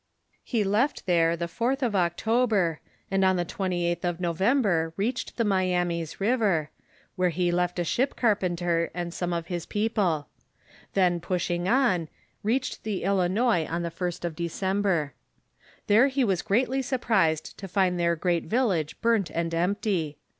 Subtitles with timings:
[0.43, 5.37] He left there the 4th of October, and on the 28th of No vember, reached
[5.37, 6.71] the Myamis' river,
[7.15, 10.27] where he left a ship car penter and some of his people;
[10.95, 12.09] then pushing on,
[12.41, 15.13] reached the Ilinois on the first of December.
[15.85, 20.17] There he was greatly sur prised to find their great village burnt and empty.